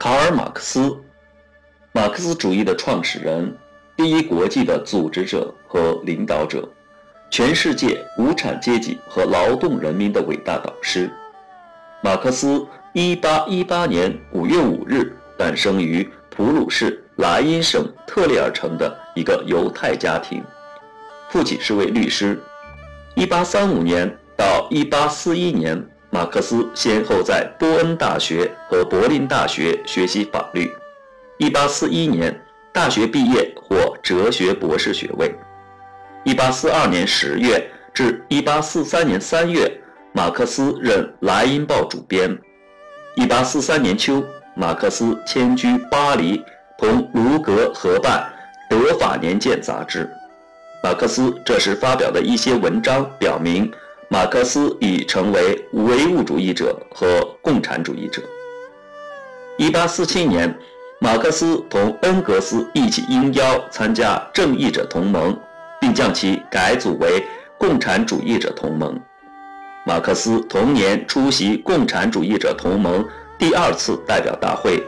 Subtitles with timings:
[0.00, 0.96] 卡尔·马克思，
[1.92, 3.54] 马克思主义的创始人，
[3.94, 6.66] 第一国际的组织者和领导者，
[7.30, 11.10] 全世界无产阶级和劳动人民的伟大导师。
[12.02, 20.42] 马克思1818年5月5日诞生于普鲁士莱茵省特列尔城的一个犹太家庭，
[21.28, 22.42] 父亲是位律师。
[23.16, 25.86] 1835年到1841年。
[26.12, 30.68] 马克思先后在波恩大学和柏林大学学习法律。
[31.38, 32.40] 1841年
[32.72, 35.32] 大学毕业，获哲学博士学位。
[36.24, 39.80] 1842年10月至1843年3月，
[40.12, 42.36] 马克思任《莱茵报》主编。
[43.16, 44.24] 1843年秋，
[44.56, 46.44] 马克思迁居巴黎，
[46.76, 48.28] 同卢格合办
[48.70, 50.10] 《德法年鉴》杂志。
[50.82, 53.70] 马克思这时发表的一些文章表明。
[54.12, 57.06] 马克思已成为唯物主义者和
[57.40, 58.20] 共产主义者。
[59.58, 60.58] 1847年，
[60.98, 65.38] 马克思同恩格斯一起应邀参加正义者同盟，
[65.80, 67.24] 并将其改组为
[67.56, 69.00] 共产主义者同盟。
[69.86, 73.06] 马克思同年出席共产主义者同盟
[73.38, 74.82] 第二次代表大会，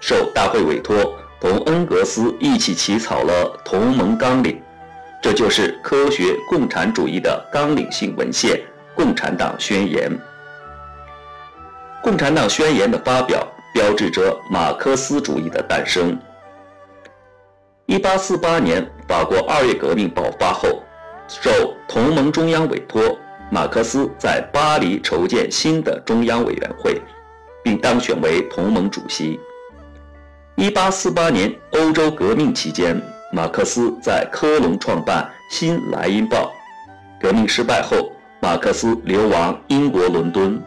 [0.00, 4.60] 受大会委托，同恩格斯一起起草了同盟纲领。
[5.22, 8.54] 这就是科学共产主义的纲领性文献
[8.96, 10.10] 《共产党宣言》。
[12.02, 16.18] 《共产党宣言》的发表，标志着马克思主义的诞生。
[17.86, 20.82] 1848年，法国二月革命爆发后，
[21.28, 23.16] 受同盟中央委托，
[23.50, 27.00] 马克思在巴黎筹建新的中央委员会，
[27.62, 29.38] 并当选为同盟主席。
[30.56, 33.00] 1848年，欧洲革命期间。
[33.32, 36.52] 马克思在科隆创办《新莱茵报》。
[37.20, 38.12] 革命失败后，
[38.46, 40.62] 马克思流亡英国伦敦。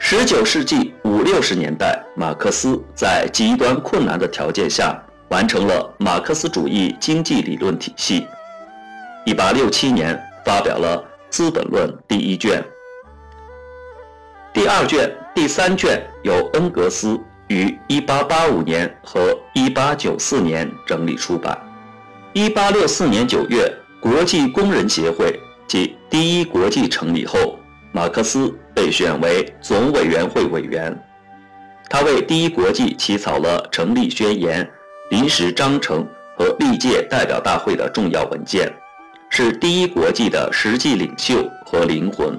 [0.00, 4.96] 19世纪五六十年代，马克思在极端困难的条件下，
[5.28, 8.24] 完成了马克思主义经济理论体系。
[9.26, 10.16] 1867年
[10.46, 10.96] 发表了
[11.28, 12.62] 《资本论》第一卷，
[14.54, 21.58] 第二卷、第三卷由恩格斯于1885年和1894年整理出版。
[22.32, 23.68] 一八六四年九月，
[24.00, 25.36] 国际工人协会
[25.72, 27.58] 即第一国际成立后，
[27.92, 30.94] 马克思被选为总委员会委员。
[31.88, 34.70] 他为第一国际起草了成立宣言、
[35.08, 36.06] 临时章程
[36.36, 38.70] 和历届代表大会的重要文件，
[39.30, 42.38] 是第一国际的实际领袖和灵魂。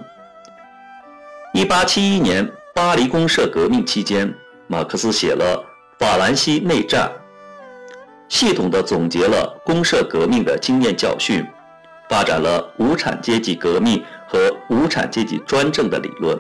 [1.55, 4.31] 一八七一年巴黎公社革命期间，
[4.67, 5.57] 马克思写了
[5.99, 7.09] 《法兰西内战》。
[8.29, 11.43] 系统地总结了公社革命的经验教训，
[12.09, 16.39] 发展了无产阶级革命和无产阶级专政的理论。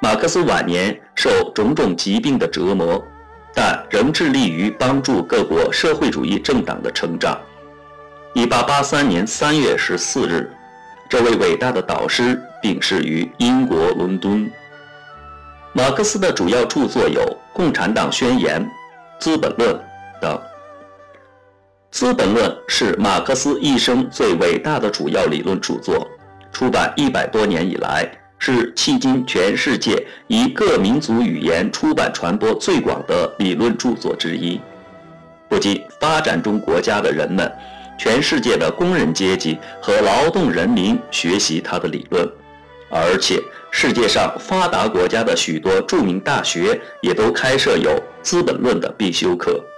[0.00, 3.00] 马克思晚年受种种疾病的折磨，
[3.54, 7.38] 但仍致力于帮助各国社会主义政党的成长。
[8.34, 10.50] 1883年3月14日，
[11.08, 14.50] 这位伟大的导师病逝于英国伦敦。
[15.74, 17.20] 马克思的主要著作有
[17.52, 18.60] 《共产党宣言》
[19.20, 19.74] 《资本论》。
[22.04, 26.04] 《资本论》是马克思一生最伟大的主要理论著作，
[26.50, 34.60] 出版一百多年以来，是迄今全世界以各民族语言出版传播最广的理论著作之一。
[35.48, 37.48] 不仅发展中国家的人们，
[37.96, 42.28] 全世界的工人阶级和劳动人民学习他的理论，
[42.90, 43.40] 而且
[43.70, 47.90] 世界上发达国家的许多著名大学也都开设有
[48.22, 49.52] 《资本论》的必修课。《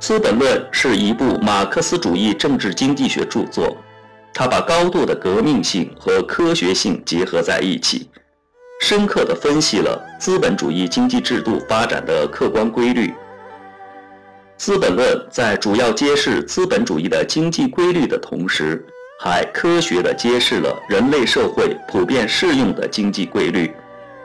[0.00, 3.76] 资本论》是一部马克思主义政治经济学著作，
[4.32, 8.08] 它把高度的革命性和科学性结合在一起，
[8.80, 13.08] 深刻地分析了资本主义经济制度发展的客观规律。
[14.56, 18.82] 《资本论》在主要揭示资本主义的经济规律的同时，
[19.20, 23.70] 还科学地揭示了人类社会普遍适用的经济规律，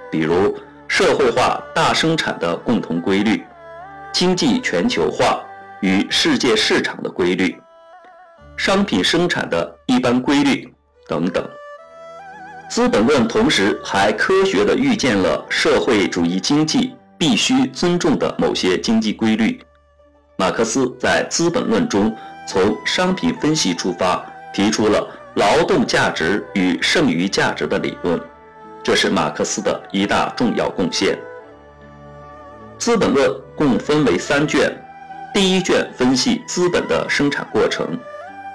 [0.10, 0.58] 比如
[0.88, 3.44] 社会化大生产的共同规律、
[4.14, 5.45] 经济全球化。
[5.82, 7.56] 与世界市场的规律、
[8.56, 10.74] 商品生产的一般规律
[11.08, 11.44] 等等，
[12.70, 19.62] 《资本论》同时还科学地预见了社会主义经济必须尊重的某些经济规律。
[20.38, 22.16] 马克思在《资本论》中
[22.48, 28.20] 从商品分析出发，提出了劳动价值与剩余价值的理论，
[28.82, 31.16] 这是马克思的一大重要贡献。
[32.78, 34.76] 《资本论》共分为三卷。
[35.36, 37.86] 第一卷分析资本的生产过程，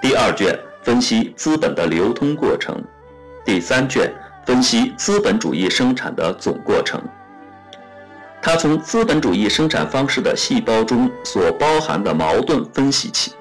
[0.01, 2.75] 第二卷分析资本的流通过程，
[3.45, 4.11] 第三卷
[4.47, 6.99] 分析资本主义生产的总过程。
[8.41, 13.33] 他从资本主义生产方式的细胞中所包含的矛盾分析起，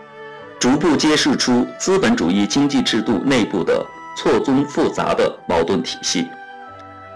[0.59, 3.83] 逐步揭示出资本主义经济制度内部的
[4.19, 6.27] 错综复杂的矛盾体系。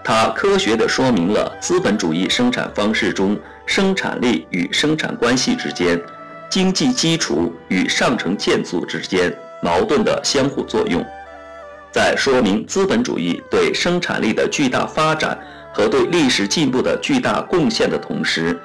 [0.03, 5.99] 他科学地说明了资本主义生产方式中生产力与生产关系之间、
[6.49, 11.03] 经济基础与上层建筑之间矛盾的相互作用。
[11.91, 15.37] 在说明资本主义对生产力的巨大发展
[15.73, 18.59] 和对历史进步的巨大贡献的同时，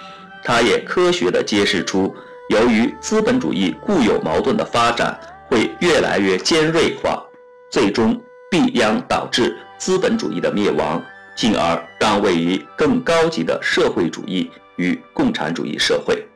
[0.45, 2.15] 他也科学地揭示出，
[2.49, 5.19] 由于资本主义固有矛盾的发展
[5.49, 7.23] 会越来越尖锐化，
[7.71, 11.01] 最终必将导致资本主义的灭亡，
[11.37, 16.27] 进而让位于更高级的社会主义与共产主义社会。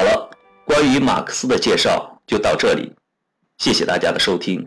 [0.00, 0.30] 好了，
[0.64, 2.90] 关于马克思的介绍就到这里，
[3.58, 4.66] 谢谢大家的收听。